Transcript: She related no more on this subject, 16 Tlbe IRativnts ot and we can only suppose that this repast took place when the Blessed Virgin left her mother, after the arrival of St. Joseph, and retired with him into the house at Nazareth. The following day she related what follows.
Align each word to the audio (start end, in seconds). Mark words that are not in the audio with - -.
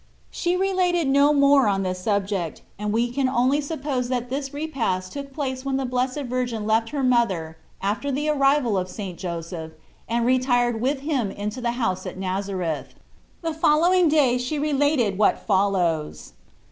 She 0.31 0.57
related 0.57 1.07
no 1.07 1.31
more 1.31 1.67
on 1.67 1.83
this 1.83 1.99
subject, 1.99 2.61
16 2.61 2.63
Tlbe 2.63 2.63
IRativnts 2.63 2.63
ot 2.63 2.71
and 2.85 2.93
we 2.93 3.11
can 3.11 3.29
only 3.29 3.61
suppose 3.61 4.09
that 4.09 4.29
this 4.31 4.51
repast 4.51 5.13
took 5.13 5.31
place 5.31 5.63
when 5.63 5.77
the 5.77 5.85
Blessed 5.85 6.21
Virgin 6.23 6.65
left 6.65 6.89
her 6.89 7.03
mother, 7.03 7.59
after 7.83 8.11
the 8.11 8.27
arrival 8.27 8.79
of 8.79 8.89
St. 8.89 9.19
Joseph, 9.19 9.73
and 10.09 10.25
retired 10.25 10.81
with 10.81 11.01
him 11.01 11.29
into 11.29 11.61
the 11.61 11.73
house 11.73 12.07
at 12.07 12.17
Nazareth. 12.17 12.95
The 13.43 13.53
following 13.53 14.09
day 14.09 14.39
she 14.39 14.57
related 14.57 15.19
what 15.19 15.45
follows. 15.45 16.33